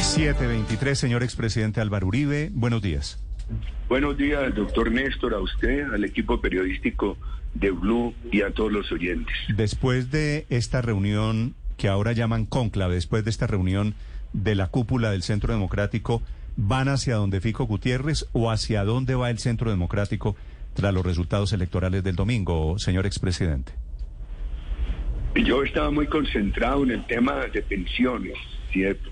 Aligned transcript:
723, 0.00 0.98
señor 0.98 1.22
expresidente 1.22 1.80
Álvaro 1.80 2.06
Uribe, 2.06 2.50
buenos 2.52 2.82
días. 2.82 3.22
Buenos 3.88 4.16
días, 4.16 4.54
doctor 4.54 4.90
Néstor, 4.90 5.34
a 5.34 5.40
usted, 5.40 5.92
al 5.92 6.04
equipo 6.04 6.40
periodístico 6.40 7.16
de 7.54 7.70
Blue 7.70 8.14
y 8.30 8.42
a 8.42 8.50
todos 8.50 8.70
los 8.70 8.92
oyentes. 8.92 9.34
Después 9.56 10.10
de 10.10 10.46
esta 10.50 10.82
reunión 10.82 11.54
que 11.76 11.88
ahora 11.88 12.12
llaman 12.12 12.44
conclave, 12.44 12.94
después 12.94 13.24
de 13.24 13.30
esta 13.30 13.46
reunión 13.46 13.94
de 14.32 14.54
la 14.54 14.66
cúpula 14.66 15.10
del 15.10 15.22
Centro 15.22 15.52
Democrático, 15.52 16.22
¿van 16.56 16.88
hacia 16.88 17.16
donde 17.16 17.40
Fico 17.40 17.64
Gutiérrez 17.64 18.26
o 18.32 18.50
hacia 18.50 18.84
dónde 18.84 19.14
va 19.14 19.30
el 19.30 19.38
Centro 19.38 19.70
Democrático 19.70 20.36
tras 20.74 20.92
los 20.92 21.04
resultados 21.04 21.52
electorales 21.52 22.04
del 22.04 22.16
domingo, 22.16 22.78
señor 22.78 23.06
expresidente? 23.06 23.72
Yo 25.34 25.62
estaba 25.62 25.90
muy 25.90 26.06
concentrado 26.06 26.82
en 26.84 26.90
el 26.90 27.06
tema 27.06 27.46
de 27.52 27.62
pensiones, 27.62 28.36
¿cierto? 28.72 29.10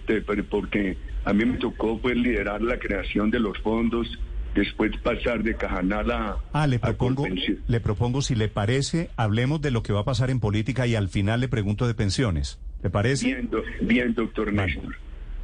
porque 0.50 0.96
a 1.25 1.32
mí 1.32 1.45
me 1.45 1.59
tocó 1.59 1.98
pues, 1.98 2.16
liderar 2.16 2.62
la 2.62 2.79
creación 2.79 3.31
de 3.31 3.40
los 3.40 3.58
fondos, 3.58 4.07
después 4.54 4.93
pasar 5.03 5.43
de 5.43 5.54
Cajanal 5.54 6.11
a... 6.11 6.36
Ah, 6.53 6.67
le 6.67 6.79
propongo, 6.79 7.26
le 7.67 7.81
propongo, 7.81 8.22
si 8.22 8.34
le 8.34 8.48
parece, 8.48 9.11
hablemos 9.17 9.61
de 9.61 9.71
lo 9.71 9.82
que 9.82 9.93
va 9.93 10.00
a 10.00 10.04
pasar 10.04 10.31
en 10.31 10.40
política 10.40 10.86
y 10.86 10.95
al 10.95 11.08
final 11.08 11.40
le 11.40 11.48
pregunto 11.48 11.86
de 11.86 11.95
pensiones. 11.95 12.58
¿Le 12.82 12.90
parece? 12.90 13.26
Bien, 13.26 13.50
bien 13.82 14.14
doctor 14.14 14.53
Néstor. 14.53 14.96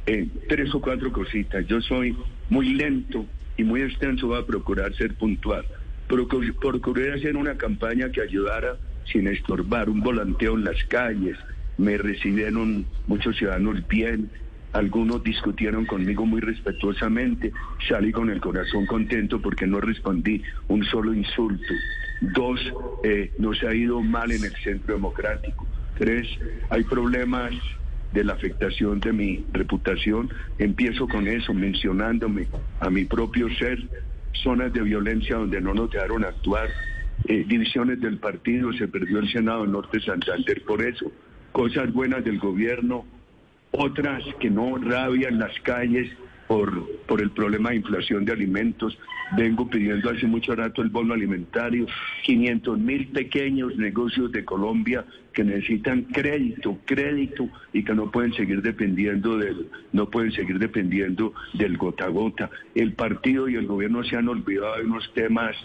Eh, 0.05 0.27
tres 0.49 0.73
o 0.73 0.81
cuatro 0.81 1.11
cositas. 1.11 1.65
Yo 1.67 1.81
soy 1.81 2.15
muy 2.49 2.73
lento 2.73 3.25
y 3.57 3.63
muy 3.63 3.81
extenso, 3.81 4.27
voy 4.27 4.41
a 4.41 4.45
procurar 4.45 4.93
ser 4.95 5.15
puntual. 5.15 5.65
Procuré 6.07 7.13
hacer 7.13 7.35
una 7.37 7.55
campaña 7.57 8.11
que 8.11 8.21
ayudara 8.21 8.77
sin 9.11 9.27
estorbar, 9.27 9.89
un 9.89 10.01
volanteo 10.01 10.55
en 10.55 10.63
las 10.65 10.83
calles. 10.85 11.37
Me 11.77 11.97
recibieron 11.97 12.85
muchos 13.07 13.35
ciudadanos 13.37 13.87
bien, 13.87 14.29
algunos 14.73 15.23
discutieron 15.23 15.85
conmigo 15.85 16.25
muy 16.25 16.41
respetuosamente, 16.41 17.51
salí 17.87 18.11
con 18.11 18.29
el 18.29 18.41
corazón 18.41 18.85
contento 18.87 19.39
porque 19.39 19.67
no 19.67 19.79
respondí 19.79 20.41
un 20.67 20.83
solo 20.85 21.13
insulto. 21.13 21.73
Dos, 22.21 22.59
eh, 23.03 23.31
nos 23.37 23.61
ha 23.63 23.73
ido 23.73 24.01
mal 24.01 24.31
en 24.31 24.43
el 24.43 24.53
centro 24.63 24.95
democrático. 24.95 25.67
Tres, 25.97 26.27
hay 26.69 26.83
problemas 26.83 27.53
de 28.13 28.23
la 28.23 28.33
afectación 28.33 28.99
de 28.99 29.13
mi 29.13 29.45
reputación. 29.51 30.29
Empiezo 30.57 31.07
con 31.07 31.27
eso, 31.27 31.53
mencionándome 31.53 32.47
a 32.79 32.89
mi 32.89 33.05
propio 33.05 33.53
ser, 33.55 33.79
zonas 34.43 34.73
de 34.73 34.81
violencia 34.81 35.37
donde 35.37 35.61
no 35.61 35.73
nos 35.73 35.91
dejaron 35.91 36.25
actuar, 36.25 36.69
eh, 37.25 37.45
divisiones 37.47 38.01
del 38.01 38.17
partido, 38.17 38.73
se 38.73 38.87
perdió 38.87 39.19
el 39.19 39.31
Senado 39.31 39.65
Norte 39.65 39.99
Santander 40.01 40.63
por 40.63 40.81
eso, 40.81 41.11
cosas 41.53 41.93
buenas 41.93 42.25
del 42.25 42.39
gobierno, 42.39 43.05
otras 43.71 44.23
que 44.39 44.49
no 44.49 44.75
rabian 44.77 45.39
las 45.39 45.57
calles 45.61 46.11
por, 46.47 46.89
por 47.07 47.21
el 47.21 47.31
problema 47.31 47.69
de 47.69 47.77
inflación 47.77 48.25
de 48.25 48.33
alimentos. 48.33 48.97
Vengo 49.37 49.69
pidiendo 49.69 50.09
hace 50.09 50.27
mucho 50.27 50.55
rato 50.55 50.81
el 50.81 50.89
bono 50.89 51.13
alimentario, 51.13 51.87
500 52.23 52.77
mil 52.77 53.07
pequeños 53.07 53.77
negocios 53.77 54.31
de 54.31 54.43
Colombia 54.43 55.05
que 55.31 55.43
necesitan 55.43 56.03
crédito, 56.03 56.77
crédito 56.85 57.47
y 57.71 57.83
que 57.83 57.95
no 57.95 58.11
pueden 58.11 58.33
seguir 58.33 58.61
dependiendo 58.61 59.37
del, 59.37 59.67
no 59.91 60.09
pueden 60.09 60.31
seguir 60.31 60.59
dependiendo 60.59 61.33
del 61.53 61.77
gota 61.77 62.05
a 62.05 62.09
gota. 62.09 62.49
El 62.75 62.93
partido 62.93 63.47
y 63.47 63.55
el 63.55 63.65
gobierno 63.65 64.03
se 64.03 64.17
han 64.17 64.27
olvidado 64.27 64.77
de 64.77 64.85
unos 64.85 65.11
temas 65.13 65.55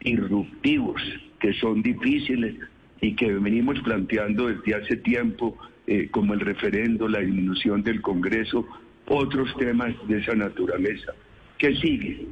irruptivos 0.00 1.02
que 1.40 1.52
son 1.54 1.82
difíciles 1.82 2.54
y 3.00 3.14
que 3.14 3.32
venimos 3.32 3.78
planteando 3.80 4.48
desde 4.48 4.74
hace 4.74 4.96
tiempo, 4.96 5.56
eh, 5.86 6.08
como 6.10 6.34
el 6.34 6.40
referendo, 6.40 7.08
la 7.08 7.20
disminución 7.20 7.82
del 7.82 8.00
Congreso, 8.02 8.66
otros 9.06 9.54
temas 9.56 9.94
de 10.06 10.18
esa 10.18 10.34
naturaleza. 10.34 11.12
¿Qué 11.56 11.74
sigue? 11.76 12.26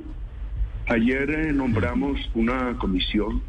Ayer 0.88 1.30
eh, 1.30 1.52
nombramos 1.52 2.20
una 2.34 2.76
comisión 2.78 3.42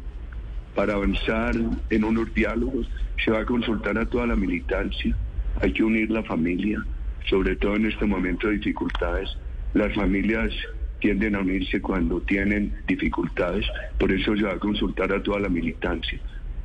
para 0.74 0.94
avanzar 0.94 1.54
en 1.90 2.04
unos 2.04 2.32
diálogos. 2.34 2.88
Se 3.24 3.30
va 3.30 3.40
a 3.40 3.44
consultar 3.44 3.98
a 3.98 4.06
toda 4.06 4.26
la 4.26 4.36
militancia, 4.36 5.16
hay 5.60 5.72
que 5.72 5.82
unir 5.82 6.10
la 6.10 6.22
familia, 6.22 6.84
sobre 7.28 7.56
todo 7.56 7.76
en 7.76 7.86
este 7.86 8.06
momento 8.06 8.48
de 8.48 8.54
dificultades. 8.54 9.28
Las 9.74 9.94
familias 9.94 10.52
tienden 11.00 11.34
a 11.34 11.40
unirse 11.40 11.80
cuando 11.80 12.20
tienen 12.22 12.72
dificultades, 12.86 13.66
por 13.98 14.10
eso 14.10 14.36
se 14.36 14.42
va 14.42 14.52
a 14.52 14.58
consultar 14.58 15.12
a 15.12 15.22
toda 15.22 15.40
la 15.40 15.48
militancia. 15.48 16.18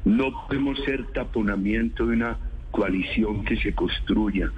No 0.05 0.47
podemos 0.47 0.79
ser 0.83 1.05
taponamiento 1.13 2.05
de 2.05 2.13
una 2.13 2.37
coalición 2.71 3.45
que 3.45 3.57
se 3.57 3.73
construya, 3.73 4.51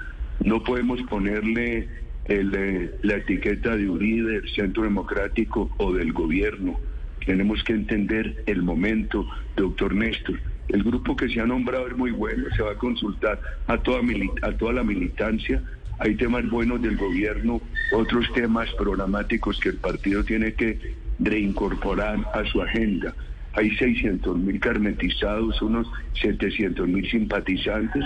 no 0.44 0.64
podemos 0.64 1.02
ponerle 1.04 1.88
eh, 2.26 2.92
la 3.04 3.16
etiqueta 3.16 3.76
de 3.76 3.90
Uribe, 3.90 4.34
del 4.34 4.50
Centro 4.50 4.84
Democrático 4.84 5.70
o 5.78 5.94
del 5.94 6.14
gobierno. 6.14 6.80
Tenemos 7.26 7.64
que 7.64 7.74
entender 7.74 8.44
el 8.46 8.64
momento, 8.64 9.28
doctor 9.56 9.94
Néstor. 9.94 10.40
El 10.70 10.84
grupo 10.84 11.16
que 11.16 11.30
se 11.30 11.40
ha 11.42 11.46
nombrado 11.46 11.88
es 11.88 11.96
muy 11.96 12.12
bueno, 12.12 12.46
se 12.56 12.64
va 12.64 12.72
a 12.72 12.78
consultar 12.78 13.40
a 13.68 13.78
toda, 13.78 14.02
a 14.42 14.52
toda 14.54 14.74
la 14.74 14.84
militancia 14.84 15.62
hay 15.98 16.16
temas 16.16 16.50
buenos 16.50 16.82
del 16.82 16.98
gobierno, 16.98 17.62
otros 17.94 18.26
temas 18.34 18.70
programáticos 18.78 19.60
que 19.60 19.70
el 19.70 19.78
partido 19.78 20.24
tiene 20.24 20.54
que 20.54 20.96
reincorporar 21.20 22.20
a 22.34 22.44
su 22.46 22.62
agenda. 22.62 23.16
Hay 23.56 23.76
600 23.78 24.38
mil 24.38 24.60
carnetizados, 24.60 25.62
unos 25.62 25.88
700 26.22 26.88
mil 26.88 27.10
simpatizantes 27.10 28.04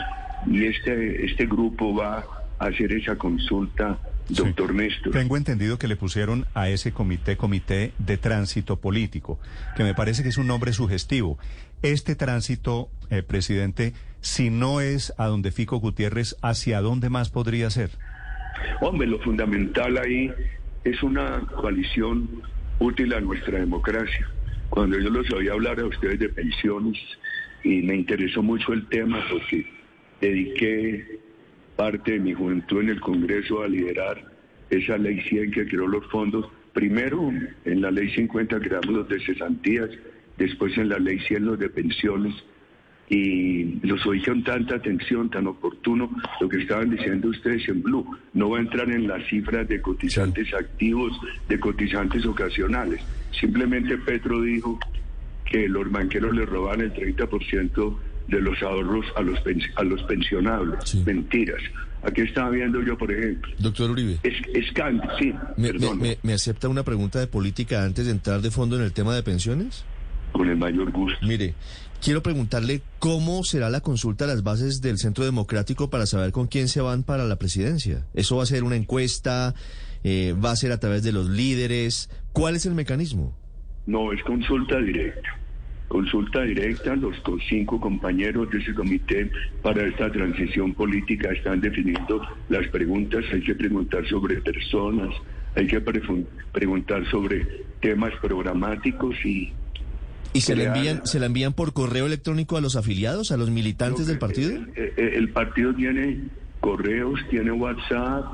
y 0.48 0.66
este, 0.66 1.26
este 1.26 1.46
grupo 1.46 1.96
va 1.96 2.24
a 2.60 2.66
hacer 2.66 2.92
esa 2.94 3.16
consulta 3.16 3.98
Doctor 4.30 4.76
Néstor. 4.76 5.12
Tengo 5.12 5.38
entendido 5.38 5.80
que 5.80 5.88
le 5.88 5.96
pusieron 5.96 6.46
a 6.54 6.70
ese 6.70 6.92
comité 6.92 7.36
comité 7.36 7.94
de 7.98 8.18
tránsito 8.18 8.78
político, 8.78 9.40
que 9.76 9.84
me 9.84 9.96
parece 9.96 10.24
que 10.24 10.30
es 10.30 10.38
un 10.38 10.48
nombre 10.48 10.72
sugestivo. 10.72 11.40
Este 11.82 12.16
tránsito, 12.16 12.90
eh, 13.10 13.24
presidente, 13.24 13.94
si 14.22 14.50
no 14.50 14.82
es 14.82 15.14
a 15.18 15.26
donde 15.28 15.52
Fico 15.52 15.78
Gutiérrez, 15.78 16.36
¿hacia 16.42 16.82
dónde 16.82 17.10
más 17.10 17.30
podría 17.30 17.70
ser? 17.70 17.92
Hombre, 18.82 19.08
lo 19.08 19.20
fundamental 19.20 19.98
ahí 19.98 20.32
es 20.84 21.02
una 21.02 21.42
coalición 21.56 22.30
útil 22.80 23.14
a 23.14 23.22
nuestra 23.22 23.60
democracia. 23.60 24.30
Cuando 24.70 25.00
yo 25.00 25.10
los 25.10 25.32
oí 25.32 25.48
hablar 25.48 25.80
a 25.80 25.86
ustedes 25.86 26.20
de 26.20 26.30
pensiones, 26.30 26.98
y 27.64 27.82
me 27.82 27.96
interesó 27.96 28.42
mucho 28.42 28.74
el 28.74 28.88
tema 28.88 29.24
porque 29.30 29.66
dediqué 30.22 31.20
parte 31.76 32.14
de 32.14 32.20
mi 32.20 32.34
juventud 32.34 32.82
en 32.82 32.90
el 32.90 33.02
Congreso 33.02 33.62
a 33.64 33.68
liderar 33.68 34.24
esa 34.70 34.98
ley 34.98 35.22
100 35.22 35.52
que 35.52 35.68
creó 35.68 35.88
los 35.88 36.06
fondos. 36.08 36.46
Primero, 36.74 37.32
en 37.66 37.82
la 37.82 37.92
ley 37.92 38.10
50 38.14 38.60
creamos 38.60 38.88
los 38.88 39.10
de 39.10 39.20
cesantías, 39.22 39.90
después 40.38 40.78
en 40.78 40.90
la 40.90 41.00
ley 41.00 41.20
100 41.20 41.46
los 41.46 41.60
de 41.60 41.70
pensiones 41.70 42.36
y 43.10 43.80
los 43.88 44.06
oí 44.06 44.22
con 44.22 44.44
tanta 44.44 44.76
atención, 44.76 45.30
tan 45.32 45.48
oportuno, 45.48 46.12
lo 46.40 46.48
que 46.48 46.58
estaban 46.58 46.92
diciendo 46.92 47.30
ustedes 47.30 47.68
en 47.68 47.82
Blue. 47.82 48.06
No 48.34 48.52
va 48.52 48.60
a 48.60 48.62
entrar 48.62 48.90
en 48.92 49.08
las 49.08 49.28
cifras 49.28 49.68
de 49.68 49.82
cotizantes 49.82 50.54
activos, 50.54 51.20
de 51.48 51.60
cotizantes 51.60 52.24
ocasionales. 52.26 53.02
Simplemente 53.32 53.98
Petro 53.98 54.42
dijo 54.42 54.80
que 55.46 55.68
los 55.68 55.90
banqueros 55.92 56.36
le 56.36 56.46
roban 56.46 56.82
el 56.82 56.94
30% 56.94 57.98
de 58.28 58.42
los 58.42 58.62
ahorros 58.62 59.06
a 59.16 59.22
los, 59.22 59.40
a 59.76 59.84
los 59.84 60.04
pensionables. 60.04 60.96
Mentiras. 61.06 61.62
Aquí 62.04 62.22
estaba 62.22 62.52
viendo 62.52 62.82
yo, 62.82 62.98
por 62.98 63.12
ejemplo. 63.12 63.52
Doctor 63.60 63.92
Uribe. 63.92 64.20
Es, 64.24 64.34
sí. 65.20 65.34
Me, 65.58 66.18
me, 66.22 66.34
acepta 66.34 66.70
una 66.70 66.84
pregunta 66.84 67.20
de 67.20 67.28
política 67.28 67.84
antes 67.84 68.06
de 68.06 68.12
entrar 68.12 68.42
de 68.42 68.52
fondo 68.52 68.78
en 68.78 68.84
el 68.84 68.94
tema 68.94 69.16
de 69.16 69.24
pensiones? 69.24 69.84
Con 70.32 70.48
el 70.48 70.58
mayor 70.58 70.92
gusto. 70.92 71.18
Mire, 71.26 71.56
Quiero 72.02 72.24
preguntarle 72.24 72.82
cómo 73.00 73.44
será 73.44 73.70
la 73.70 73.82
consulta 73.82 74.24
a 74.24 74.28
las 74.30 74.42
bases 74.42 74.80
del 74.80 74.98
Centro 74.98 75.26
Democrático 75.26 75.90
para 75.90 76.06
saber 76.06 76.32
con 76.32 76.48
quién 76.48 76.70
se 76.70 76.80
van 76.80 77.04
para 77.04 77.26
la 77.26 77.36
presidencia. 77.36 78.06
¿Eso 78.14 78.38
va 78.38 78.44
a 78.44 78.46
ser 78.46 78.64
una 78.64 78.78
encuesta? 78.78 79.54
Eh, 80.04 80.34
¿Va 80.34 80.52
a 80.52 80.56
ser 80.56 80.72
a 80.72 80.80
través 80.80 81.04
de 81.04 81.12
los 81.12 81.30
líderes? 81.30 82.10
¿Cuál 82.34 82.56
es 82.56 82.66
el 82.66 82.74
mecanismo? 82.74 83.36
No, 83.86 84.12
es 84.14 84.22
consulta 84.24 84.80
directa. 84.80 85.30
Consulta 85.88 86.44
directa, 86.44 86.96
los 86.96 87.16
cinco 87.50 87.82
compañeros 87.82 88.50
de 88.52 88.60
ese 88.60 88.76
comité 88.76 89.32
para 89.64 89.88
esta 89.88 90.12
transición 90.12 90.76
política 90.76 91.32
están 91.32 91.60
definiendo 91.62 92.22
las 92.50 92.68
preguntas. 92.68 93.26
Hay 93.34 93.42
que 93.42 93.56
preguntar 93.56 94.08
sobre 94.08 94.40
personas, 94.42 95.10
hay 95.56 95.66
que 95.66 95.82
preguntar 95.82 97.10
sobre 97.10 97.66
temas 97.82 98.14
programáticos 98.22 99.16
y 99.26 99.52
¿Y 100.32 100.42
se 100.42 100.56
le 100.56 100.66
envían, 100.66 101.06
se 101.06 101.20
la 101.20 101.26
envían 101.26 101.54
por 101.54 101.74
correo 101.74 102.06
electrónico 102.06 102.58
a 102.58 102.62
los 102.62 102.76
afiliados, 102.76 103.32
a 103.32 103.38
los 103.38 103.50
militantes 103.50 104.06
del 104.06 104.20
partido? 104.20 104.52
El, 104.76 105.30
partido 105.30 105.74
tiene 105.74 106.20
correos, 106.60 107.20
tiene 107.30 107.52
WhatsApp 107.52 108.26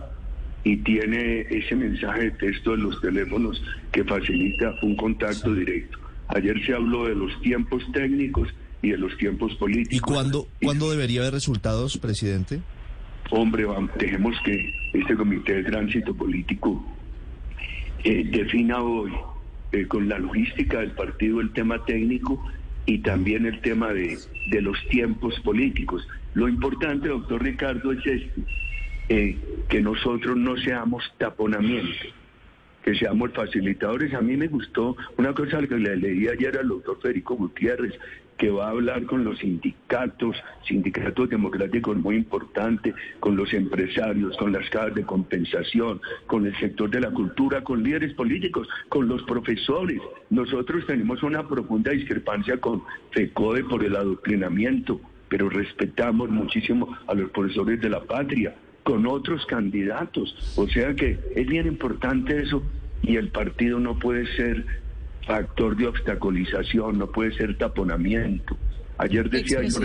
y 0.66 0.78
tiene 0.78 1.42
ese 1.42 1.76
mensaje 1.76 2.24
de 2.24 2.32
texto 2.32 2.72
de 2.72 2.78
los 2.78 3.00
teléfonos 3.00 3.62
que 3.92 4.04
facilita 4.04 4.74
un 4.82 4.96
contacto 4.96 5.54
directo. 5.54 6.00
Ayer 6.30 6.60
se 6.66 6.74
habló 6.74 7.06
de 7.06 7.16
los 7.16 7.40
tiempos 7.42 7.84
técnicos 7.94 8.50
y 8.82 8.90
de 8.90 8.98
los 8.98 9.16
tiempos 9.18 9.54
políticos. 9.56 9.96
¿Y 9.96 10.00
cuándo, 10.00 10.48
¿cuándo 10.62 10.90
debería 10.90 11.22
haber 11.22 11.34
resultados, 11.34 11.98
presidente? 11.98 12.62
hombre, 13.32 13.66
dejemos 13.98 14.36
que 14.44 14.74
este 14.94 15.16
comité 15.16 15.56
de 15.56 15.64
tránsito 15.64 16.14
político 16.14 16.84
eh, 18.04 18.24
defina 18.32 18.82
hoy 18.82 19.12
eh, 19.72 19.88
con 19.88 20.08
la 20.08 20.20
logística 20.20 20.80
del 20.80 20.92
partido 20.92 21.42
el 21.42 21.52
tema 21.54 21.84
técnico 21.86 22.44
y 22.86 23.00
también 23.00 23.46
el 23.46 23.62
tema 23.62 23.94
de, 23.94 24.18
de 24.52 24.62
los 24.62 24.78
tiempos 24.90 25.40
políticos. 25.42 26.08
Lo 26.34 26.48
importante, 26.48 27.08
doctor 27.08 27.44
Ricardo, 27.44 27.92
es 27.92 28.06
esto, 28.06 28.42
eh, 29.10 29.38
que 29.70 29.82
nosotros 29.82 30.38
no 30.38 30.58
seamos 30.58 31.04
taponamiento 31.18 32.06
que 32.86 32.94
seamos 32.94 33.32
facilitadores. 33.34 34.14
A 34.14 34.22
mí 34.22 34.38
me 34.38 34.48
gustó 34.48 34.96
una 35.18 35.34
cosa 35.34 35.60
que 35.66 35.76
le 35.76 35.98
leí 35.98 36.28
ayer 36.28 36.56
al 36.56 36.68
doctor 36.68 37.00
Federico 37.02 37.36
Gutiérrez, 37.36 37.94
que 38.38 38.52
va 38.52 38.68
a 38.68 38.70
hablar 38.70 39.06
con 39.06 39.24
los 39.24 39.40
sindicatos, 39.40 40.36
sindicatos 40.68 41.30
democráticos 41.30 41.98
muy 41.98 42.18
importantes, 42.18 42.94
con 43.20 43.36
los 43.36 43.52
empresarios, 43.54 44.38
con 44.38 44.52
las 44.52 44.70
cajas 44.70 44.94
de 44.94 45.04
compensación, 45.04 46.00
con 46.28 46.46
el 46.46 46.56
sector 46.60 46.92
de 46.92 47.00
la 47.00 47.10
cultura, 47.10 47.64
con 47.64 47.82
líderes 47.82 48.14
políticos, 48.14 48.68
con 48.90 49.08
los 49.08 49.24
profesores. 49.24 50.00
Nosotros 50.30 50.86
tenemos 50.86 51.24
una 51.24 51.48
profunda 51.48 51.90
discrepancia 51.92 52.62
con 52.62 52.84
FECODE 53.14 53.64
por 53.64 53.84
el 53.84 53.96
adoctrinamiento, 53.96 55.02
pero 55.28 55.50
respetamos 55.50 56.30
muchísimo 56.30 56.96
a 57.08 57.16
los 57.16 57.32
profesores 57.32 57.82
de 57.82 57.90
la 57.90 58.04
patria 58.04 58.54
con 58.86 59.08
otros 59.08 59.46
candidatos. 59.48 60.54
O 60.56 60.68
sea 60.68 60.94
que 60.94 61.20
es 61.36 61.48
bien 61.48 61.66
importante 61.66 62.40
eso 62.40 62.62
y 63.02 63.16
el 63.16 63.30
partido 63.30 63.80
no 63.80 63.98
puede 63.98 64.28
ser 64.36 64.64
factor 65.26 65.76
de 65.76 65.88
obstaculización, 65.88 67.00
no 67.00 67.08
puede 67.08 67.36
ser 67.36 67.58
taponamiento. 67.58 68.56
Ayer 69.00 69.28
decía 69.30 69.64
yo 69.64 69.80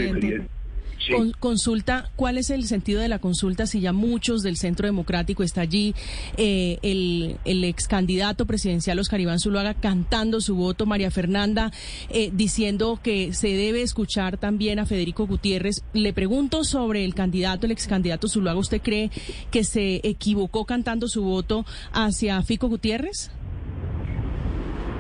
consulta, 1.38 2.10
¿cuál 2.16 2.38
es 2.38 2.50
el 2.50 2.64
sentido 2.64 3.00
de 3.00 3.08
la 3.08 3.18
consulta 3.18 3.66
si 3.66 3.80
ya 3.80 3.92
muchos 3.92 4.42
del 4.42 4.56
Centro 4.56 4.86
Democrático 4.86 5.42
está 5.42 5.62
allí? 5.62 5.94
Eh, 6.36 6.78
el, 6.82 7.36
el, 7.44 7.64
ex 7.64 7.88
candidato 7.88 8.46
presidencial 8.46 8.98
Oscar 8.98 9.20
Iván 9.20 9.40
Zuluaga 9.40 9.74
cantando 9.74 10.40
su 10.40 10.54
voto, 10.54 10.86
María 10.86 11.10
Fernanda 11.10 11.72
eh, 12.10 12.30
diciendo 12.32 12.98
que 13.02 13.32
se 13.32 13.48
debe 13.48 13.82
escuchar 13.82 14.38
también 14.38 14.78
a 14.78 14.86
Federico 14.86 15.26
Gutiérrez. 15.26 15.82
Le 15.92 16.12
pregunto 16.12 16.64
sobre 16.64 17.04
el 17.04 17.14
candidato, 17.14 17.66
el 17.66 17.72
ex 17.72 17.86
candidato 17.86 18.28
Zuluaga, 18.28 18.58
¿usted 18.58 18.80
cree 18.80 19.10
que 19.50 19.64
se 19.64 20.00
equivocó 20.04 20.64
cantando 20.64 21.08
su 21.08 21.22
voto 21.22 21.64
hacia 21.92 22.42
Fico 22.42 22.68
Gutiérrez? 22.68 23.30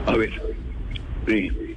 A 0.06 0.16
ver, 0.16 0.30
sí. 1.26 1.69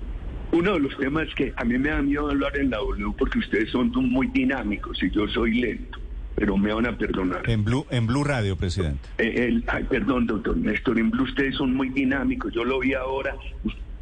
Uno 0.53 0.73
de 0.73 0.79
los 0.81 0.95
temas 0.97 1.27
que 1.33 1.51
a 1.55 1.65
mí 1.65 1.79
me 1.79 1.89
da 1.89 2.01
miedo 2.03 2.29
hablar 2.29 2.55
en 2.57 2.69
la 2.69 2.77
W 2.77 3.11
porque 3.17 3.39
ustedes 3.39 3.71
son 3.71 3.91
muy 3.91 4.27
dinámicos 4.27 5.01
y 5.01 5.09
yo 5.09 5.27
soy 5.27 5.59
lento, 5.59 5.99
pero 6.35 6.55
me 6.57 6.71
van 6.71 6.85
a 6.85 6.95
perdonar. 6.95 7.49
En 7.49 7.63
Blue, 7.63 7.87
en 7.89 8.05
Blue 8.05 8.23
Radio, 8.23 8.55
presidente. 8.55 8.99
Eh, 9.17 9.61
ay, 9.65 9.83
perdón, 9.85 10.27
doctor 10.27 10.55
Néstor, 10.55 10.99
en 10.99 11.09
Blue 11.09 11.23
ustedes 11.23 11.55
son 11.55 11.75
muy 11.75 11.89
dinámicos. 11.89 12.53
Yo 12.53 12.63
lo 12.63 12.79
vi 12.79 12.93
ahora, 12.93 13.35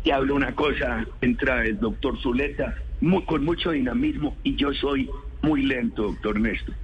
y 0.03 0.11
habla 0.11 0.33
una 0.33 0.53
cosa, 0.53 1.05
entra 1.21 1.65
el 1.65 1.79
doctor 1.79 2.19
Zuleta 2.21 2.75
con 3.25 3.45
mucho 3.45 3.71
dinamismo 3.71 4.35
y 4.43 4.55
yo 4.57 4.73
soy 4.73 5.09
muy 5.41 5.63
lento, 5.63 6.03
doctor 6.03 6.37
Néstor. 6.37 6.75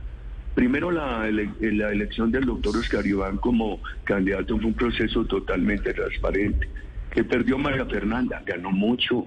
Primero, 0.55 0.91
la, 0.91 1.29
la 1.29 1.91
elección 1.91 2.31
del 2.31 2.45
doctor 2.45 2.75
Oscar 2.77 3.05
Iván 3.05 3.35
como 3.37 3.81
candidato 4.05 4.57
fue 4.57 4.67
un 4.67 4.73
proceso 4.73 5.25
totalmente 5.25 5.93
transparente. 5.93 6.69
Que 7.11 7.23
perdió 7.23 7.57
María 7.57 7.85
Fernanda, 7.85 8.41
ganó 8.45 8.71
mucho, 8.71 9.25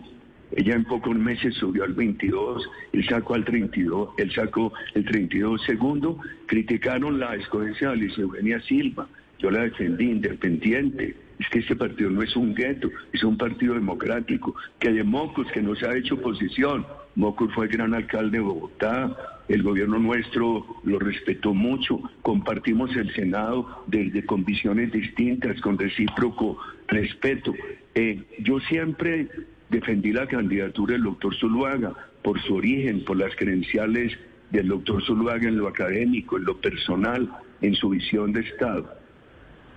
ella 0.52 0.75
en 0.75 0.85
pocos 0.85 1.14
meses 1.17 1.55
subió 1.55 1.85
al 1.85 1.94
22, 1.94 2.69
él 2.93 3.06
sacó 3.08 3.35
al 3.35 3.44
32, 3.44 4.11
él 4.19 4.32
sacó 4.32 4.73
el 4.94 5.05
32 5.05 5.62
segundo. 5.62 6.19
Criticaron 6.47 7.20
la 7.20 7.37
escogencia 7.37 7.88
de 7.88 7.94
Alicia 7.94 8.23
Eugenia 8.23 8.61
Silva. 8.62 9.08
Yo 9.38 9.50
la 9.50 9.62
defendí 9.62 10.11
independiente. 10.11 11.17
Es 11.38 11.49
que 11.49 11.61
este 11.61 11.76
partido 11.76 12.11
no 12.11 12.23
es 12.23 12.37
un 12.37 12.55
gueto, 12.55 12.91
es 13.12 13.23
un 13.23 13.38
partido 13.38 13.75
democrático. 13.75 14.55
Que 14.79 14.93
de 14.93 15.05
Mocos, 15.05 15.47
que 15.52 15.62
no 15.62 15.75
se 15.76 15.87
ha 15.87 15.97
hecho 15.97 16.17
oposición. 16.17 16.85
Mocos 17.14 17.52
fue 17.55 17.69
gran 17.69 17.94
alcalde 17.94 18.38
de 18.38 18.44
Bogotá. 18.44 19.17
El 19.49 19.62
gobierno 19.62 19.99
nuestro 19.99 20.67
lo 20.85 20.99
respetó 20.99 21.55
mucho. 21.55 22.00
Compartimos 22.23 22.94
el 22.97 23.12
Senado 23.14 23.85
desde 23.87 24.25
con 24.25 24.44
visiones 24.44 24.93
distintas, 24.93 25.61
con 25.61 25.79
recíproco 25.79 26.58
respeto. 26.88 27.55
Eh, 27.94 28.23
yo 28.41 28.61
siempre 28.61 29.29
defendí 29.71 30.13
la 30.13 30.27
candidatura 30.27 30.93
del 30.95 31.05
doctor 31.05 31.35
Zuluaga 31.37 31.95
por 32.23 32.41
su 32.43 32.57
origen, 32.57 33.05
por 33.05 33.17
las 33.17 33.35
credenciales 33.37 34.19
del 34.51 34.69
doctor 34.69 35.03
Zuluaga 35.05 35.49
en 35.49 35.57
lo 35.57 35.69
académico, 35.69 36.37
en 36.37 36.45
lo 36.45 36.57
personal, 36.61 37.31
en 37.61 37.75
su 37.75 37.91
visión 37.91 38.33
de 38.33 38.41
Estado. 38.41 38.93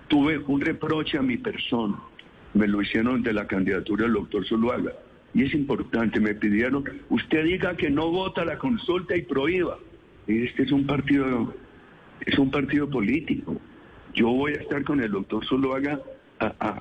Tuve 0.08 0.38
un 0.38 0.60
reproche 0.60 1.16
a 1.16 1.22
mi 1.22 1.38
persona, 1.38 1.96
me 2.54 2.68
lo 2.68 2.82
hicieron 2.82 3.22
de 3.22 3.32
la 3.32 3.46
candidatura 3.46 4.04
del 4.04 4.14
doctor 4.14 4.44
Zuluaga. 4.46 4.92
Y 5.32 5.44
es 5.44 5.54
importante, 5.54 6.20
me 6.20 6.34
pidieron, 6.34 6.84
usted 7.08 7.44
diga 7.44 7.76
que 7.76 7.90
no 7.90 8.10
vota 8.10 8.44
la 8.44 8.58
consulta 8.58 9.16
y 9.16 9.22
prohíba. 9.22 9.78
Este 10.26 10.62
es 10.62 10.72
un 10.72 10.86
partido, 10.86 11.54
es 12.20 12.38
un 12.38 12.50
partido 12.50 12.88
político. 12.88 13.60
Yo 14.14 14.28
voy 14.28 14.52
a 14.52 14.60
estar 14.60 14.84
con 14.84 15.00
el 15.00 15.10
doctor 15.10 15.44
Zuluaga 15.44 16.00
a, 16.38 16.80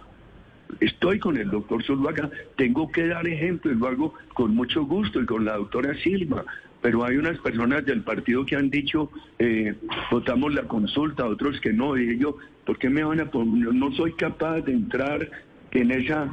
estoy 0.80 1.20
con 1.20 1.38
el 1.38 1.50
doctor 1.50 1.84
Zuluaga, 1.84 2.30
tengo 2.56 2.92
que 2.92 3.08
dar 3.08 3.28
ejemplo 3.28 3.72
y 3.72 3.76
lo 3.76 3.88
hago 3.88 4.14
con 4.34 4.56
mucho 4.56 4.84
gusto 4.86 5.22
y 5.22 5.26
con 5.26 5.46
la 5.46 5.58
doctora 5.58 5.94
Silva, 5.96 6.46
pero 6.82 7.06
hay 7.06 7.18
unas 7.18 7.40
personas 7.40 7.86
del 7.86 8.02
partido 8.02 8.46
que 8.46 8.56
han 8.56 8.70
dicho 8.70 9.10
eh, 9.40 9.74
votamos 10.12 10.54
la 10.54 10.64
consulta, 10.64 11.26
otros 11.26 11.60
que 11.62 11.72
no, 11.72 11.98
y 11.98 12.18
yo, 12.18 12.38
¿por 12.66 12.78
qué 12.78 12.90
me 12.90 13.04
van 13.04 13.22
a 13.22 13.32
poner? 13.32 13.74
No 13.74 13.92
soy 13.94 14.14
capaz 14.14 14.62
de 14.62 14.74
entrar 14.74 15.30
en 15.72 15.92
esa, 15.92 16.30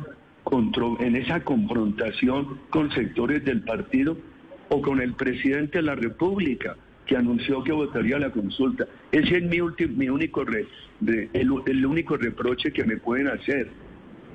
en 1.01 1.17
esa 1.17 1.41
confrontación 1.45 2.59
con 2.71 2.91
sectores 2.93 3.45
del 3.45 3.63
partido 3.63 4.17
o 4.69 4.83
con 4.83 5.01
el 5.01 5.15
presidente 5.15 5.79
de 5.79 5.83
la 5.83 5.95
República 5.95 6.77
que 7.07 7.17
anunció 7.17 7.65
que 7.65 7.73
votaría 7.73 8.19
la 8.19 8.31
consulta. 8.31 8.87
Ese 9.11 9.39
es 9.39 9.43
mi, 9.43 9.59
mi 9.89 10.09
único 10.09 10.45
el 11.01 11.87
único 11.87 12.17
reproche 12.17 12.73
que 12.73 12.85
me 12.85 12.99
pueden 12.99 13.27
hacer. 13.27 13.69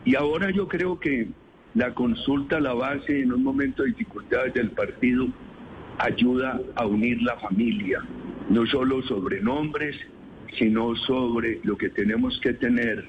Y 0.06 0.16
ahora 0.16 0.52
yo 0.52 0.68
creo 0.68 1.00
que 1.00 1.28
la 1.74 1.94
consulta, 1.96 2.60
la 2.60 2.74
base 2.74 3.22
en 3.22 3.34
un 3.34 3.44
momento 3.44 3.82
de 3.82 3.90
dificultades 3.90 4.54
del 4.54 4.70
partido, 4.70 5.28
ayuda 5.98 6.62
a 6.76 6.86
unir 6.86 7.22
la 7.24 7.38
familia, 7.38 8.04
no 8.50 8.68
solo 8.68 9.02
sobre 9.04 9.42
nombres, 9.42 9.98
sino 10.58 10.96
sobre 10.96 11.60
lo 11.64 11.76
que 11.76 11.90
tenemos 11.90 12.40
que 12.40 12.54
tener, 12.54 13.06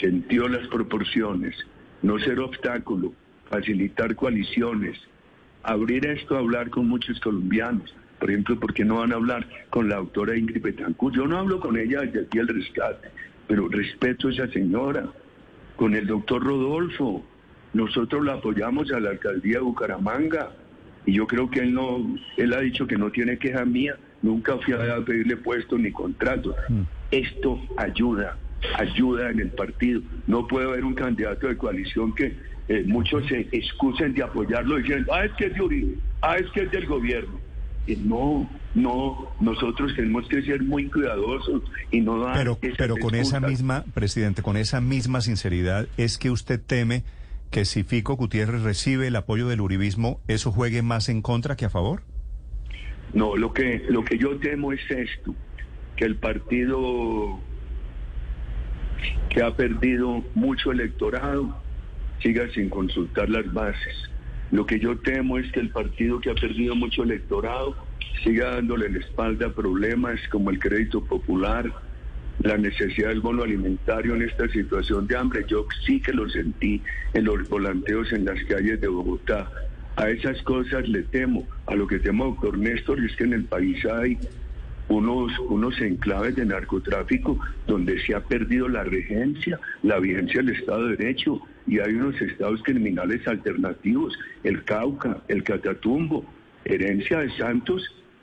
sentió 0.00 0.48
las 0.48 0.66
proporciones, 0.68 1.54
no 2.02 2.18
ser 2.18 2.40
obstáculo, 2.40 3.14
facilitar 3.48 4.16
coaliciones, 4.16 4.98
abrir 5.62 6.06
esto 6.06 6.36
a 6.36 6.40
hablar 6.40 6.70
con 6.70 6.88
muchos 6.88 7.20
colombianos. 7.20 7.94
Por 8.18 8.30
ejemplo, 8.30 8.58
¿por 8.58 8.74
qué 8.74 8.84
no 8.84 8.96
van 8.96 9.12
a 9.12 9.16
hablar 9.16 9.46
con 9.70 9.88
la 9.88 9.96
doctora 9.96 10.36
Ingrid 10.36 10.62
Betancourt? 10.62 11.14
Yo 11.14 11.26
no 11.26 11.38
hablo 11.38 11.60
con 11.60 11.78
ella 11.78 12.00
desde 12.00 12.22
aquí 12.22 12.38
el 12.38 12.48
rescate, 12.48 13.10
pero 13.46 13.68
respeto 13.68 14.28
a 14.28 14.32
esa 14.32 14.48
señora 14.48 15.08
con 15.76 15.94
el 15.94 16.06
doctor 16.06 16.42
Rodolfo. 16.42 17.24
Nosotros 17.72 18.24
lo 18.24 18.32
apoyamos 18.32 18.90
a 18.92 19.00
la 19.00 19.10
alcaldía 19.10 19.58
de 19.58 19.64
Bucaramanga 19.64 20.50
y 21.04 21.12
yo 21.12 21.26
creo 21.26 21.50
que 21.50 21.60
él 21.60 21.74
no, 21.74 22.16
él 22.36 22.52
ha 22.52 22.60
dicho 22.60 22.86
que 22.86 22.96
no 22.96 23.10
tiene 23.10 23.38
queja 23.38 23.64
mía, 23.64 23.96
nunca 24.22 24.56
fui 24.58 24.74
a 24.74 25.04
pedirle 25.04 25.36
puesto 25.36 25.78
ni 25.78 25.92
contrato. 25.92 26.54
Mm. 26.68 26.82
Esto 27.10 27.60
ayuda, 27.76 28.36
ayuda 28.76 29.30
en 29.30 29.40
el 29.40 29.50
partido. 29.50 30.00
No 30.26 30.46
puede 30.46 30.66
haber 30.66 30.84
un 30.84 30.94
candidato 30.94 31.46
de 31.46 31.56
coalición 31.56 32.14
que 32.14 32.34
eh, 32.68 32.82
muchos 32.86 33.26
se 33.26 33.48
excusen 33.52 34.14
de 34.14 34.24
apoyarlo 34.24 34.76
diciendo, 34.76 35.12
ah, 35.14 35.24
es 35.24 35.32
que 35.34 35.46
es 35.46 35.54
de 35.54 35.62
Uribe, 35.62 35.94
ah, 36.22 36.36
es 36.36 36.50
que 36.50 36.62
es 36.62 36.70
del 36.70 36.86
gobierno. 36.86 37.38
No, 37.94 38.48
no, 38.74 39.28
nosotros 39.40 39.94
tenemos 39.94 40.26
que 40.28 40.42
ser 40.42 40.62
muy 40.62 40.88
cuidadosos 40.88 41.62
y 41.92 42.00
no 42.00 42.18
dar... 42.18 42.36
Pero, 42.36 42.58
pero 42.76 42.96
con 42.96 43.14
esa 43.14 43.38
misma, 43.38 43.84
presidente, 43.94 44.42
con 44.42 44.56
esa 44.56 44.80
misma 44.80 45.20
sinceridad, 45.20 45.86
¿es 45.96 46.18
que 46.18 46.30
usted 46.30 46.60
teme 46.60 47.04
que 47.50 47.64
si 47.64 47.84
Fico 47.84 48.16
Gutiérrez 48.16 48.62
recibe 48.62 49.06
el 49.06 49.14
apoyo 49.16 49.46
del 49.46 49.60
uribismo, 49.60 50.20
eso 50.26 50.50
juegue 50.50 50.82
más 50.82 51.08
en 51.08 51.22
contra 51.22 51.56
que 51.56 51.66
a 51.66 51.70
favor? 51.70 52.02
No, 53.14 53.36
lo 53.36 53.52
que, 53.52 53.84
lo 53.88 54.04
que 54.04 54.18
yo 54.18 54.36
temo 54.38 54.72
es 54.72 54.80
esto, 54.90 55.32
que 55.94 56.04
el 56.04 56.16
partido 56.16 57.38
que 59.30 59.42
ha 59.42 59.54
perdido 59.54 60.24
mucho 60.34 60.72
electorado 60.72 61.56
siga 62.20 62.48
sin 62.52 62.68
consultar 62.68 63.28
las 63.28 63.52
bases 63.52 64.10
lo 64.52 64.66
que 64.66 64.78
yo 64.78 64.96
temo 64.98 65.38
es 65.38 65.50
que 65.52 65.60
el 65.60 65.70
partido 65.70 66.20
que 66.20 66.30
ha 66.30 66.34
perdido 66.34 66.74
mucho 66.74 67.02
electorado 67.02 67.76
siga 68.22 68.54
dándole 68.54 68.88
la 68.88 68.98
espalda 68.98 69.46
a 69.46 69.52
problemas 69.52 70.20
como 70.30 70.50
el 70.50 70.58
crédito 70.58 71.04
popular, 71.04 71.70
la 72.40 72.56
necesidad 72.56 73.08
del 73.08 73.20
bono 73.20 73.42
alimentario 73.42 74.14
en 74.14 74.22
esta 74.22 74.48
situación 74.48 75.06
de 75.06 75.16
hambre. 75.16 75.44
Yo 75.48 75.66
sí 75.84 76.00
que 76.00 76.12
lo 76.12 76.28
sentí 76.28 76.80
en 77.14 77.24
los 77.24 77.48
volanteos 77.48 78.12
en 78.12 78.24
las 78.24 78.42
calles 78.44 78.80
de 78.80 78.88
Bogotá. 78.88 79.50
A 79.96 80.10
esas 80.10 80.40
cosas 80.42 80.88
le 80.88 81.02
temo. 81.02 81.46
A 81.66 81.74
lo 81.74 81.86
que 81.86 81.98
temo, 81.98 82.26
doctor 82.26 82.58
Néstor, 82.58 83.04
es 83.04 83.16
que 83.16 83.24
en 83.24 83.32
el 83.32 83.44
país 83.44 83.84
hay 83.86 84.18
unos, 84.88 85.32
unos 85.40 85.80
enclaves 85.80 86.36
de 86.36 86.44
narcotráfico 86.44 87.38
donde 87.66 87.98
se 88.04 88.14
ha 88.14 88.20
perdido 88.20 88.68
la 88.68 88.84
regencia, 88.84 89.58
la 89.82 89.98
vigencia 89.98 90.42
del 90.42 90.54
Estado 90.54 90.88
de 90.88 90.96
Derecho 90.96 91.42
y 91.66 91.80
hay 91.80 91.94
unos 91.94 92.20
estados 92.20 92.62
criminales 92.62 93.26
alternativos, 93.26 94.16
el 94.44 94.64
Cauca, 94.64 95.18
el 95.28 95.42
Catatumbo, 95.42 96.24
herencia 96.64 97.20
de 97.20 97.30
Santos 97.36 97.82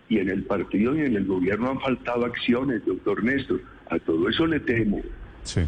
y 0.09 0.19
en 0.19 0.29
el 0.29 0.43
partido 0.43 0.95
y 0.95 1.01
en 1.01 1.15
el 1.15 1.25
gobierno 1.25 1.71
han 1.71 1.79
faltado 1.79 2.25
acciones, 2.25 2.85
doctor 2.85 3.23
Néstor. 3.23 3.61
A 3.89 3.99
todo 3.99 4.29
eso 4.29 4.45
le 4.45 4.59
temo. 4.59 5.01
Sí. 5.43 5.61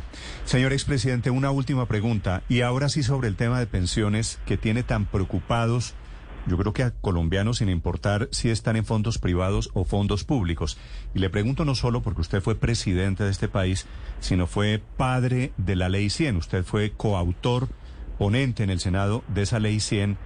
Señor 0.45 0.71
expresidente, 0.71 1.29
una 1.29 1.51
última 1.51 1.85
pregunta. 1.87 2.43
Y 2.47 2.61
ahora 2.61 2.89
sí 2.89 3.03
sobre 3.03 3.27
el 3.27 3.35
tema 3.35 3.59
de 3.59 3.67
pensiones 3.67 4.39
que 4.45 4.57
tiene 4.57 4.83
tan 4.83 5.05
preocupados, 5.05 5.95
yo 6.47 6.57
creo 6.57 6.73
que 6.73 6.83
a 6.83 6.91
colombianos 6.91 7.57
sin 7.57 7.69
importar 7.69 8.27
si 8.31 8.49
están 8.49 8.75
en 8.75 8.85
fondos 8.85 9.17
privados 9.17 9.69
o 9.73 9.85
fondos 9.85 10.23
públicos. 10.23 10.77
Y 11.13 11.19
le 11.19 11.29
pregunto 11.29 11.65
no 11.65 11.75
solo 11.75 12.01
porque 12.01 12.21
usted 12.21 12.41
fue 12.41 12.55
presidente 12.55 13.23
de 13.23 13.31
este 13.31 13.47
país, 13.47 13.87
sino 14.19 14.47
fue 14.47 14.81
padre 14.97 15.51
de 15.57 15.75
la 15.75 15.89
ley 15.89 16.09
100. 16.09 16.37
Usted 16.37 16.63
fue 16.63 16.91
coautor, 16.91 17.67
ponente 18.17 18.63
en 18.63 18.69
el 18.69 18.79
Senado 18.79 19.23
de 19.27 19.41
esa 19.43 19.59
ley 19.59 19.79
100 19.79 20.17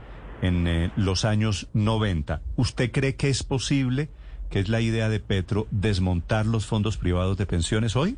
en 0.41 0.67
eh, 0.67 0.91
los 0.95 1.25
años 1.25 1.69
90. 1.73 2.41
¿Usted 2.55 2.91
cree 2.91 3.15
que 3.15 3.29
es 3.29 3.43
posible, 3.43 4.09
que 4.49 4.59
es 4.59 4.69
la 4.69 4.81
idea 4.81 5.09
de 5.09 5.19
Petro, 5.19 5.67
desmontar 5.71 6.45
los 6.45 6.65
fondos 6.65 6.97
privados 6.97 7.37
de 7.37 7.45
pensiones 7.45 7.95
hoy? 7.95 8.17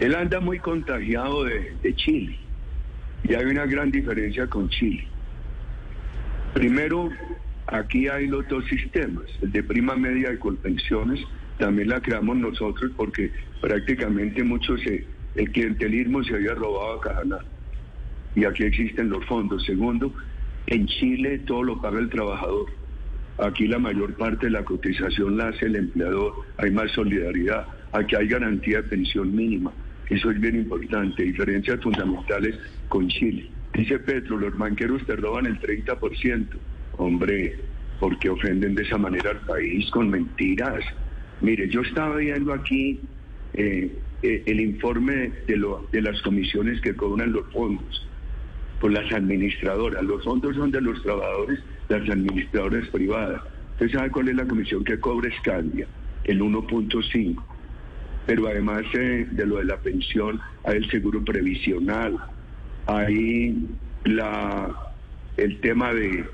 Él 0.00 0.14
anda 0.14 0.40
muy 0.40 0.58
contagiado 0.58 1.44
de, 1.44 1.94
Chile 1.94 2.38
y 3.24 3.34
hay 3.34 3.44
una 3.46 3.64
gran 3.64 3.90
diferencia 3.90 4.46
con 4.46 4.68
Chile. 4.68 5.08
Primero, 6.56 7.10
aquí 7.66 8.08
hay 8.08 8.28
los 8.28 8.48
dos 8.48 8.64
sistemas, 8.64 9.26
el 9.42 9.52
de 9.52 9.62
prima 9.62 9.94
media 9.94 10.32
y 10.32 10.56
pensiones, 10.56 11.20
también 11.58 11.90
la 11.90 12.00
creamos 12.00 12.34
nosotros 12.38 12.92
porque 12.96 13.30
prácticamente 13.60 14.42
muchos, 14.42 14.80
el 14.86 15.50
clientelismo 15.52 16.24
se 16.24 16.34
había 16.34 16.54
robado 16.54 16.94
a 16.94 17.00
Cajaná 17.02 17.38
y 18.34 18.46
aquí 18.46 18.62
existen 18.62 19.10
los 19.10 19.22
fondos. 19.26 19.66
Segundo, 19.66 20.14
en 20.68 20.86
Chile 20.86 21.40
todo 21.40 21.62
lo 21.62 21.82
paga 21.82 21.98
el 21.98 22.08
trabajador. 22.08 22.70
Aquí 23.36 23.68
la 23.68 23.78
mayor 23.78 24.14
parte 24.14 24.46
de 24.46 24.52
la 24.52 24.64
cotización 24.64 25.36
la 25.36 25.48
hace 25.48 25.66
el 25.66 25.76
empleador, 25.76 26.36
hay 26.56 26.70
más 26.70 26.90
solidaridad, 26.92 27.66
aquí 27.92 28.16
hay 28.16 28.28
garantía 28.28 28.80
de 28.80 28.88
pensión 28.88 29.36
mínima. 29.36 29.74
Eso 30.08 30.30
es 30.30 30.40
bien 30.40 30.56
importante, 30.56 31.22
diferencias 31.22 31.82
fundamentales 31.82 32.58
con 32.88 33.08
Chile. 33.08 33.50
Dice 33.76 33.98
Petro, 33.98 34.38
los 34.38 34.56
banqueros 34.56 35.04
te 35.04 35.16
roban 35.16 35.44
el 35.44 35.60
30%. 35.60 36.46
Hombre, 36.96 37.56
¿por 38.00 38.18
qué 38.18 38.30
ofenden 38.30 38.74
de 38.74 38.84
esa 38.84 38.96
manera 38.96 39.32
al 39.32 39.40
país 39.40 39.90
con 39.90 40.08
mentiras? 40.08 40.82
Mire, 41.42 41.68
yo 41.68 41.82
estaba 41.82 42.16
viendo 42.16 42.54
aquí 42.54 42.98
eh, 43.52 43.94
eh, 44.22 44.42
el 44.46 44.60
informe 44.60 45.30
de, 45.46 45.56
lo, 45.58 45.86
de 45.92 46.00
las 46.00 46.22
comisiones 46.22 46.80
que 46.80 46.96
cobran 46.96 47.32
los 47.32 47.52
fondos 47.52 48.08
por 48.80 48.92
las 48.92 49.12
administradoras. 49.12 50.02
Los 50.02 50.24
fondos 50.24 50.56
son 50.56 50.70
de 50.70 50.80
los 50.80 51.02
trabajadores, 51.02 51.60
las 51.90 52.08
administradoras 52.08 52.88
privadas. 52.88 53.42
¿Usted 53.72 53.90
sabe 53.90 54.10
cuál 54.10 54.30
es 54.30 54.36
la 54.36 54.46
comisión 54.46 54.84
que 54.84 54.98
cobra 54.98 55.28
Escandia? 55.28 55.86
El 56.24 56.40
1.5. 56.40 57.42
Pero 58.24 58.48
además 58.48 58.84
eh, 58.94 59.26
de 59.30 59.46
lo 59.46 59.58
de 59.58 59.66
la 59.66 59.76
pensión, 59.76 60.40
hay 60.64 60.78
el 60.78 60.90
seguro 60.90 61.22
previsional, 61.22 62.18
hay 62.86 63.66
la, 64.04 64.74
el 65.36 65.60
tema 65.60 65.92
de 65.92 66.24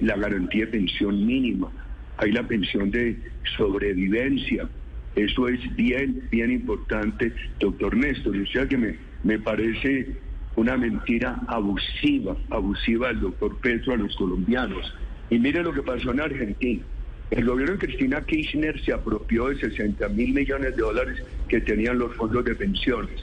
la 0.00 0.16
garantía 0.16 0.66
de 0.66 0.72
pensión 0.72 1.26
mínima, 1.26 1.70
hay 2.16 2.32
la 2.32 2.42
pensión 2.42 2.90
de 2.90 3.16
sobrevivencia. 3.56 4.68
Eso 5.16 5.48
es 5.48 5.60
bien, 5.76 6.22
bien 6.30 6.50
importante, 6.50 7.32
doctor 7.58 7.96
Néstor. 7.96 8.36
O 8.36 8.46
sea 8.46 8.66
que 8.66 8.76
me, 8.76 8.96
me 9.22 9.38
parece 9.38 10.16
una 10.56 10.76
mentira 10.76 11.40
abusiva, 11.46 12.36
abusiva 12.50 13.08
del 13.08 13.20
doctor 13.20 13.58
Petro 13.60 13.94
a 13.94 13.96
los 13.96 14.14
colombianos. 14.16 14.92
Y 15.28 15.38
mire 15.38 15.62
lo 15.62 15.72
que 15.72 15.82
pasó 15.82 16.10
en 16.12 16.20
Argentina. 16.20 16.82
El 17.30 17.44
gobierno 17.44 17.76
de 17.76 17.86
Cristina 17.86 18.22
Kirchner 18.22 18.80
se 18.84 18.92
apropió 18.92 19.48
de 19.48 19.56
60 19.56 20.08
mil 20.08 20.34
millones 20.34 20.74
de 20.74 20.82
dólares 20.82 21.22
que 21.48 21.60
tenían 21.60 21.98
los 21.98 22.14
fondos 22.16 22.44
de 22.44 22.56
pensiones. 22.56 23.20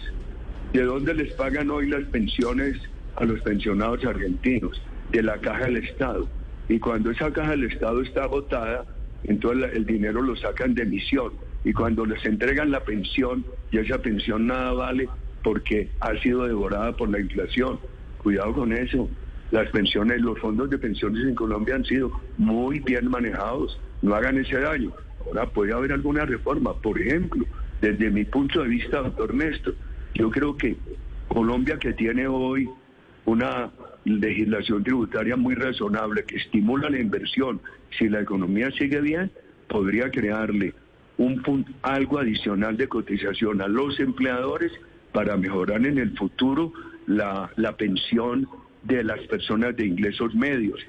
¿De 0.74 0.84
dónde 0.84 1.14
les 1.14 1.34
pagan 1.34 1.72
hoy 1.72 1.88
las 1.88 2.04
pensiones 2.06 2.78
a 3.16 3.24
los 3.24 3.40
pensionados 3.42 4.04
argentinos? 4.06 4.82
De 5.12 5.24
la 5.24 5.38
caja 5.38 5.66
del 5.66 5.78
Estado. 5.78 6.28
Y 6.68 6.80
cuando 6.80 7.10
esa 7.12 7.32
caja 7.32 7.52
del 7.52 7.64
Estado 7.64 8.02
está 8.02 8.26
agotada, 8.26 8.86
entonces 9.24 9.72
el 9.74 9.86
dinero 9.86 10.22
lo 10.22 10.36
sacan 10.36 10.76
de 10.76 10.84
emisión. 10.84 11.32
Y 11.64 11.72
cuando 11.72 12.06
les 12.06 12.24
entregan 12.26 12.72
la 12.72 12.82
pensión, 12.82 13.46
y 13.72 13.78
esa 13.78 13.98
pensión 14.00 14.48
nada 14.48 14.74
vale, 14.74 15.08
porque 15.42 15.90
ha 16.02 16.14
sido 16.18 16.46
devorada 16.46 16.92
por 16.96 17.10
la 17.10 17.22
inflación. 17.22 17.80
Cuidado 18.22 18.54
con 18.54 18.74
eso. 18.74 19.10
Las 19.52 19.70
pensiones, 19.70 20.20
los 20.20 20.38
fondos 20.40 20.70
de 20.70 20.78
pensiones 20.78 21.26
en 21.26 21.36
Colombia 21.36 21.76
han 21.76 21.86
sido 21.86 22.12
muy 22.38 22.82
bien 22.82 23.10
manejados. 23.10 23.80
No 24.02 24.14
hagan 24.16 24.38
ese 24.38 24.60
daño. 24.60 24.92
Ahora 25.26 25.46
puede 25.46 25.72
haber 25.72 25.94
alguna 25.94 26.26
reforma. 26.26 26.74
Por 26.74 27.00
ejemplo, 27.00 27.46
desde 27.82 28.10
mi 28.10 28.26
punto 28.26 28.62
de 28.62 28.68
vista, 28.68 29.02
doctor 29.02 29.34
Néstor, 29.34 29.76
yo 30.18 30.32
creo 30.32 30.58
que 30.58 30.76
Colombia 31.28 31.78
que 31.78 31.94
tiene 31.94 32.28
hoy 32.28 32.70
una 33.26 33.70
legislación 34.06 34.84
tributaria 34.84 35.36
muy 35.36 35.54
razonable 35.56 36.24
que 36.24 36.38
estimula 36.38 36.90
la 36.90 37.00
inversión, 37.00 37.62
si 37.98 38.10
la 38.10 38.22
economía 38.22 38.72
sigue 38.72 39.02
bien, 39.02 39.32
podría 39.68 40.10
crearle 40.10 40.74
un 41.18 41.66
algo 41.82 42.20
adicional 42.20 42.78
de 42.78 42.88
cotización 42.88 43.62
a 43.62 43.68
los 43.68 44.00
empleadores 44.00 44.72
para 45.12 45.36
mejorar 45.36 45.86
en 45.86 45.98
el 45.98 46.16
futuro 46.18 46.72
la, 47.08 47.52
pensión 47.78 48.48
de 48.84 49.04
las 49.04 49.20
personas 49.28 49.76
de 49.76 49.86
ingresos 49.86 50.34
medios. 50.36 50.80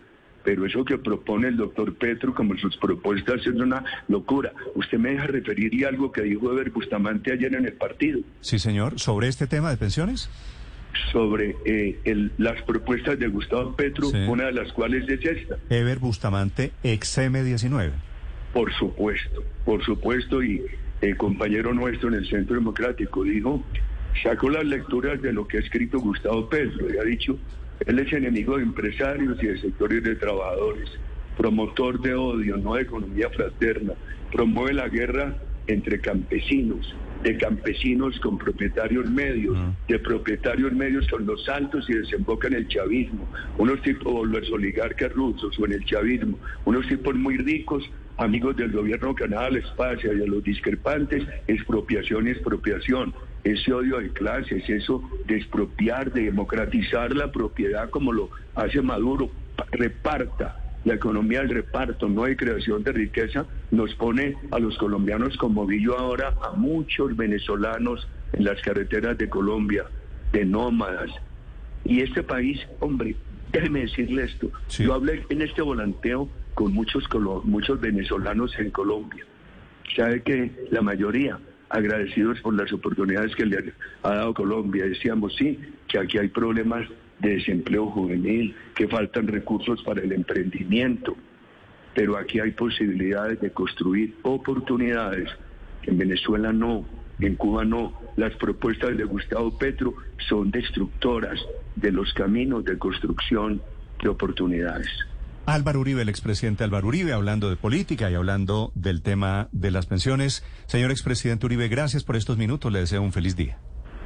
Pero 0.45 0.66
eso 0.66 0.85
que 0.85 0.99
propone 0.99 1.49
el 1.49 1.57
doctor 1.57 1.95
Petro 1.95 2.35
como 2.35 2.57
sus 2.57 2.76
propuestas 2.76 3.40
es 3.40 3.49
una 3.49 3.85
locura. 4.09 4.52
Usted 4.75 4.99
me 4.99 5.11
deja 5.11 5.26
referirle 5.26 5.87
algo 5.87 6.11
que 6.11 6.23
dijo 6.23 6.52
Eber 6.52 6.71
Bustamante 6.71 7.33
ayer 7.33 7.54
en 7.54 7.66
el 7.66 7.75
partido. 7.75 8.21
Sí, 8.40 8.59
señor. 8.59 8.99
¿Sobre 8.99 9.28
este 9.28 9.47
tema 9.47 9.71
de 9.71 9.76
pensiones? 9.76 10.30
Sobre 11.12 11.54
eh, 11.64 12.30
las 12.38 12.62
propuestas 12.62 13.18
de 13.18 13.28
Gustavo 13.28 13.76
Petro, 13.76 14.09
una 14.28 14.47
de 14.47 14.52
las 14.52 14.73
cuales 14.73 15.09
es 15.09 15.25
esta. 15.25 15.57
Eber 15.68 15.99
Bustamante, 15.99 16.73
ex 16.83 17.18
M19. 17.18 17.90
Por 18.52 18.73
supuesto, 18.73 19.45
por 19.64 19.85
supuesto. 19.85 20.42
Y 20.42 20.62
el 21.00 21.16
compañero 21.16 21.75
nuestro 21.75 22.09
en 22.09 22.14
el 22.14 22.28
Centro 22.28 22.54
Democrático 22.57 23.23
dijo 23.23 23.62
sacó 24.23 24.50
las 24.50 24.64
lecturas 24.64 25.21
de 25.23 25.33
lo 25.33 25.47
que 25.47 25.59
ha 25.59 25.61
escrito 25.61 26.00
Gustavo 26.00 26.49
Petro 26.49 26.92
y 26.92 26.99
ha 26.99 27.04
dicho, 27.04 27.38
él 27.87 27.99
es 27.99 28.12
enemigo 28.12 28.56
de 28.56 28.64
empresarios 28.64 29.42
y 29.42 29.47
de 29.47 29.58
sectores 29.58 30.02
de 30.02 30.16
trabajadores, 30.16 30.90
promotor 31.37 32.00
de 32.00 32.14
odio, 32.14 32.56
no 32.56 32.75
de 32.75 32.82
economía 32.82 33.30
fraterna, 33.30 33.94
promueve 34.32 34.75
la 34.75 34.88
guerra 34.88 35.37
entre 35.66 36.00
campesinos, 36.00 36.94
de 37.23 37.37
campesinos 37.37 38.18
con 38.20 38.38
propietarios 38.38 39.11
medios, 39.11 39.56
de 39.87 39.99
propietarios 39.99 40.73
medios 40.73 41.06
con 41.08 41.26
los 41.26 41.49
altos 41.49 41.88
y 41.88 41.94
desemboca 41.94 42.49
en 42.49 42.54
el 42.54 42.68
chavismo, 42.68 43.28
unos 43.58 43.82
tipos, 43.82 44.26
los 44.28 44.50
oligarcas 44.50 45.12
rusos 45.12 45.58
o 45.58 45.66
en 45.66 45.73
el 45.73 45.85
chavismo, 45.85 46.38
unos 46.64 46.87
tipos 46.88 47.14
muy 47.14 47.37
ricos, 47.37 47.85
amigos 48.16 48.56
del 48.56 48.73
gobierno 48.73 49.14
Canadá, 49.14 49.49
espacio 49.49 50.16
y 50.16 50.23
a 50.23 50.26
los 50.26 50.42
discrepantes, 50.42 51.25
expropiación 51.47 52.26
y 52.26 52.30
expropiación 52.30 53.14
ese 53.45 53.73
odio 53.73 53.99
de 53.99 54.11
clases, 54.11 54.68
eso 54.68 55.02
de 55.26 55.37
expropiar, 55.37 56.12
de 56.12 56.25
democratizar 56.25 57.14
la 57.14 57.30
propiedad 57.30 57.90
como 57.90 58.12
lo 58.12 58.30
hace 58.54 58.83
Maduro, 58.83 59.30
reparta 59.73 60.57
la 60.85 60.95
economía 60.95 61.40
del 61.40 61.50
reparto, 61.50 62.09
no 62.09 62.25
hay 62.25 62.37
creación 62.37 62.83
de 62.83 62.92
riqueza, 62.92 63.47
nos 63.71 63.95
pone 63.95 64.37
a 64.50 64.59
los 64.59 64.76
colombianos 64.78 65.37
como 65.37 65.66
vi 65.66 65.83
yo 65.83 65.99
ahora 65.99 66.35
a 66.42 66.52
muchos 66.52 67.16
venezolanos 67.16 68.09
en 68.33 68.45
las 68.45 68.61
carreteras 68.62 69.18
de 69.18 69.28
Colombia, 69.28 69.85
de 70.33 70.45
nómadas. 70.45 71.11
Y 71.85 72.00
este 72.00 72.23
país, 72.23 72.61
hombre, 72.80 73.16
déjeme 73.52 73.80
decirle 73.80 74.25
esto, 74.25 74.50
yo 74.78 74.95
hablé 74.95 75.25
en 75.28 75.42
este 75.42 75.62
volanteo 75.62 76.28
con 76.54 76.73
muchos, 76.73 77.04
muchos 77.45 77.80
venezolanos 77.80 78.59
en 78.59 78.71
Colombia. 78.71 79.25
Sabe 79.97 80.23
que 80.23 80.68
la 80.71 80.83
mayoría 80.83 81.38
agradecidos 81.70 82.40
por 82.40 82.54
las 82.54 82.72
oportunidades 82.72 83.34
que 83.34 83.46
le 83.46 83.72
ha 84.02 84.14
dado 84.14 84.34
Colombia. 84.34 84.84
Decíamos, 84.84 85.34
sí, 85.37 85.58
que 85.87 85.98
aquí 85.98 86.18
hay 86.18 86.28
problemas 86.28 86.88
de 87.18 87.30
desempleo 87.37 87.87
juvenil, 87.87 88.54
que 88.75 88.88
faltan 88.88 89.26
recursos 89.26 89.82
para 89.82 90.00
el 90.00 90.12
emprendimiento, 90.12 91.16
pero 91.94 92.16
aquí 92.16 92.40
hay 92.40 92.52
posibilidades 92.52 93.40
de 93.40 93.50
construir 93.50 94.14
oportunidades. 94.22 95.28
En 95.84 95.98
Venezuela 95.98 96.52
no, 96.52 96.84
en 97.18 97.34
Cuba 97.37 97.64
no. 97.64 97.92
Las 98.16 98.34
propuestas 98.37 98.96
de 98.96 99.04
Gustavo 99.04 99.56
Petro 99.58 99.94
son 100.28 100.50
destructoras 100.50 101.40
de 101.76 101.92
los 101.92 102.12
caminos 102.14 102.64
de 102.64 102.78
construcción 102.78 103.60
de 104.02 104.08
oportunidades. 104.08 104.88
Álvaro 105.49 105.81
Uribe, 105.81 106.02
el 106.02 106.11
expresidente 106.11 106.62
Álvaro 106.62 106.88
Uribe, 106.88 107.14
hablando 107.14 107.49
de 107.49 107.57
política 107.57 108.11
y 108.11 108.14
hablando 108.14 108.71
del 108.75 109.00
tema 109.00 109.49
de 109.50 109.71
las 109.71 109.87
pensiones. 109.87 110.45
Señor 110.67 110.90
expresidente 110.90 111.47
Uribe, 111.47 111.69
gracias 111.69 112.05
por 112.05 112.17
estos 112.17 112.37
minutos. 112.37 112.71
Le 112.71 112.81
deseo 112.81 113.00
un 113.00 113.12
feliz 113.12 113.35
día. 113.35 113.57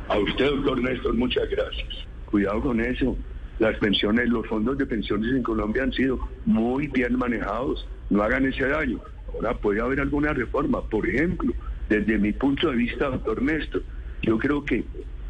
A 0.09 0.17
usted, 0.19 0.47
doctor 0.47 0.81
Néstor, 0.81 1.15
muchas 1.15 1.51
gracias. 1.51 2.07
Cuidado 2.31 2.61
con 2.61 2.81
eso. 2.81 3.17
Las 3.59 3.77
pensiones, 3.79 4.29
los 4.29 4.47
fondos 4.47 4.79
de 4.79 4.87
pensiones 4.87 5.35
en 5.35 5.43
Colombia 5.43 5.83
han 5.83 5.93
sido 5.93 6.21
muy 6.47 6.87
bien 6.87 7.19
manejados. 7.19 7.89
No 8.09 8.23
hagan 8.23 8.47
ese 8.47 8.69
daño. 8.69 9.01
Ahora 9.35 9.55
puede 9.55 9.81
haber 9.81 9.99
alguna 9.99 10.33
reforma. 10.33 10.81
Por 10.83 11.09
ejemplo, 11.09 11.53
desde 11.89 12.19
mi 12.19 12.33
punto 12.33 12.71
de 12.71 12.77
vista, 12.77 13.09
doctor 13.09 13.43
Néstor, 13.43 13.83
yo 14.23 14.39
creo 14.39 14.65
que 14.65 14.85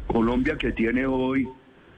Colombia 0.05 0.59
que 0.59 0.73
tiene 0.73 1.07
hoy 1.07 1.47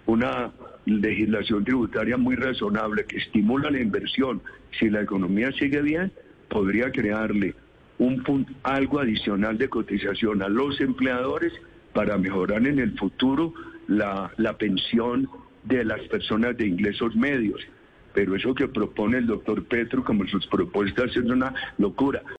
una 0.06 0.54
legislación 0.86 1.64
tributaria 1.64 2.18
muy 2.18 2.36
razonable 2.36 3.06
que 3.06 3.18
estimula 3.18 3.72
la 3.72 3.80
inversión, 3.80 4.42
si 4.80 4.90
la 4.90 5.02
economía 5.02 5.52
sigue 5.54 5.82
bien, 5.82 6.12
podría 6.50 6.92
crearle 6.92 7.56
un 7.98 8.24
punto, 8.24 8.52
algo 8.64 9.00
adicional 9.00 9.58
de 9.58 9.70
cotización 9.70 10.42
a 10.42 10.50
los 10.50 10.80
empleadores 10.82 11.54
para 11.94 12.18
mejorar 12.18 12.66
en 12.68 12.80
el 12.80 12.98
futuro 12.98 13.54
la, 13.88 14.32
la 14.38 14.58
pensión 14.58 15.30
de 15.64 15.84
las 15.86 16.02
personas 16.08 16.58
de 16.58 16.68
ingresos 16.68 17.16
medios. 17.16 17.62
Pero 18.14 18.36
eso 18.36 18.54
que 18.54 18.68
propone 18.68 19.18
el 19.18 19.28
doctor 19.28 19.64
Petro 19.66 20.04
como 20.04 20.26
sus 20.28 20.46
propuestas 20.48 21.12
es 21.12 21.26
una 21.26 21.54
locura. 21.78 22.22